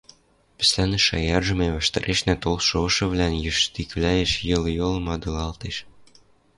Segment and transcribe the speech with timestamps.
[0.57, 5.77] Пӹслӓнӹшӹ аяржы мӓ ваштарешнӓ толшы ошывлӓн йыштиквлӓэш йыл-йол мадылдалеш